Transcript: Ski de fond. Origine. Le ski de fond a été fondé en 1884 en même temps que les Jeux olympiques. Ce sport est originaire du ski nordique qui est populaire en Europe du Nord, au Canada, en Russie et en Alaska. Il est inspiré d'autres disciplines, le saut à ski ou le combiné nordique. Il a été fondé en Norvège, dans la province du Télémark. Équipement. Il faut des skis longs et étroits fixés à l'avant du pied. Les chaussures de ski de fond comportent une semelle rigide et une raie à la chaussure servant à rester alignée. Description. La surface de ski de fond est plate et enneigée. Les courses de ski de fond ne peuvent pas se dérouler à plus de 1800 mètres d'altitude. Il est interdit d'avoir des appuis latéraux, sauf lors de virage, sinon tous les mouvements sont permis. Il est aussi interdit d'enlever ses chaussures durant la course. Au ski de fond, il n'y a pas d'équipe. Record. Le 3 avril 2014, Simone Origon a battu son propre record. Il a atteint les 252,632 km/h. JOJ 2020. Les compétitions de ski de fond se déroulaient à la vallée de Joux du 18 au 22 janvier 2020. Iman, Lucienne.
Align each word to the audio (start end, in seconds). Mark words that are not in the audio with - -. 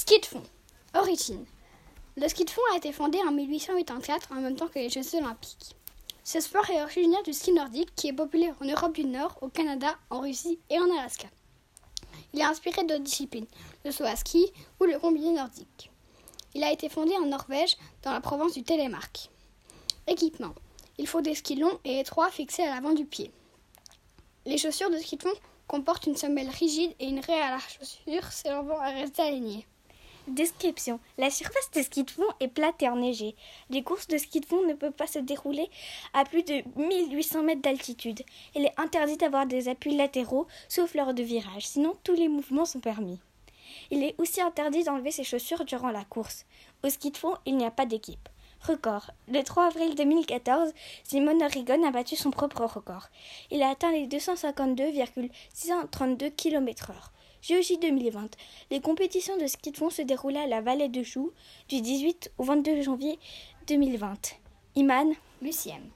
Ski 0.00 0.20
de 0.20 0.26
fond. 0.26 0.44
Origine. 0.94 1.44
Le 2.16 2.28
ski 2.28 2.44
de 2.44 2.50
fond 2.50 2.62
a 2.72 2.76
été 2.76 2.92
fondé 2.92 3.18
en 3.26 3.32
1884 3.32 4.30
en 4.30 4.36
même 4.36 4.54
temps 4.54 4.68
que 4.68 4.78
les 4.78 4.88
Jeux 4.88 5.16
olympiques. 5.16 5.74
Ce 6.22 6.38
sport 6.38 6.70
est 6.70 6.80
originaire 6.80 7.24
du 7.24 7.32
ski 7.32 7.50
nordique 7.50 7.92
qui 7.96 8.06
est 8.06 8.12
populaire 8.12 8.54
en 8.60 8.66
Europe 8.66 8.94
du 8.94 9.04
Nord, 9.04 9.36
au 9.40 9.48
Canada, 9.48 9.98
en 10.10 10.20
Russie 10.20 10.60
et 10.70 10.78
en 10.78 10.88
Alaska. 10.96 11.26
Il 12.32 12.38
est 12.38 12.44
inspiré 12.44 12.84
d'autres 12.84 13.02
disciplines, 13.02 13.48
le 13.84 13.90
saut 13.90 14.04
à 14.04 14.14
ski 14.14 14.52
ou 14.78 14.84
le 14.84 15.00
combiné 15.00 15.32
nordique. 15.32 15.90
Il 16.54 16.62
a 16.62 16.70
été 16.70 16.88
fondé 16.88 17.16
en 17.16 17.26
Norvège, 17.26 17.76
dans 18.04 18.12
la 18.12 18.20
province 18.20 18.54
du 18.54 18.62
Télémark. 18.62 19.28
Équipement. 20.06 20.54
Il 20.96 21.08
faut 21.08 21.22
des 21.22 21.34
skis 21.34 21.56
longs 21.56 21.80
et 21.84 21.98
étroits 21.98 22.30
fixés 22.30 22.62
à 22.62 22.72
l'avant 22.72 22.92
du 22.92 23.04
pied. 23.04 23.32
Les 24.46 24.58
chaussures 24.58 24.90
de 24.90 24.98
ski 24.98 25.16
de 25.16 25.22
fond 25.24 25.34
comportent 25.66 26.06
une 26.06 26.16
semelle 26.16 26.50
rigide 26.50 26.94
et 27.00 27.08
une 27.08 27.18
raie 27.18 27.42
à 27.42 27.50
la 27.50 27.58
chaussure 27.58 28.30
servant 28.30 28.78
à 28.78 28.90
rester 28.90 29.22
alignée. 29.22 29.66
Description. 30.28 31.00
La 31.16 31.30
surface 31.30 31.70
de 31.74 31.82
ski 31.82 32.04
de 32.04 32.10
fond 32.10 32.26
est 32.40 32.48
plate 32.48 32.82
et 32.82 32.88
enneigée. 32.88 33.34
Les 33.70 33.82
courses 33.82 34.08
de 34.08 34.18
ski 34.18 34.40
de 34.40 34.46
fond 34.46 34.62
ne 34.66 34.74
peuvent 34.74 34.92
pas 34.92 35.06
se 35.06 35.18
dérouler 35.18 35.70
à 36.12 36.24
plus 36.24 36.42
de 36.42 36.62
1800 36.76 37.44
mètres 37.44 37.62
d'altitude. 37.62 38.22
Il 38.54 38.66
est 38.66 38.78
interdit 38.78 39.16
d'avoir 39.16 39.46
des 39.46 39.68
appuis 39.68 39.96
latéraux, 39.96 40.46
sauf 40.68 40.94
lors 40.94 41.14
de 41.14 41.22
virage, 41.22 41.66
sinon 41.66 41.96
tous 42.04 42.14
les 42.14 42.28
mouvements 42.28 42.66
sont 42.66 42.80
permis. 42.80 43.18
Il 43.90 44.04
est 44.04 44.14
aussi 44.18 44.42
interdit 44.42 44.84
d'enlever 44.84 45.10
ses 45.10 45.24
chaussures 45.24 45.64
durant 45.64 45.90
la 45.90 46.04
course. 46.04 46.44
Au 46.84 46.90
ski 46.90 47.10
de 47.10 47.16
fond, 47.16 47.34
il 47.46 47.56
n'y 47.56 47.64
a 47.64 47.70
pas 47.70 47.86
d'équipe. 47.86 48.28
Record. 48.60 49.12
Le 49.28 49.42
3 49.42 49.66
avril 49.66 49.94
2014, 49.94 50.72
Simone 51.04 51.42
Origon 51.42 51.86
a 51.86 51.90
battu 51.90 52.16
son 52.16 52.30
propre 52.30 52.64
record. 52.64 53.08
Il 53.50 53.62
a 53.62 53.70
atteint 53.70 53.92
les 53.92 54.06
252,632 54.06 56.28
km/h. 56.30 56.92
JOJ 57.42 57.78
2020. 57.80 58.36
Les 58.70 58.80
compétitions 58.80 59.36
de 59.36 59.46
ski 59.46 59.70
de 59.70 59.76
fond 59.76 59.90
se 59.90 60.02
déroulaient 60.02 60.40
à 60.40 60.46
la 60.46 60.60
vallée 60.60 60.88
de 60.88 61.02
Joux 61.02 61.32
du 61.68 61.80
18 61.80 62.32
au 62.38 62.44
22 62.44 62.82
janvier 62.82 63.18
2020. 63.66 64.36
Iman, 64.76 65.12
Lucienne. 65.42 65.90